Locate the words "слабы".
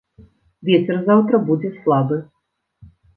1.83-2.17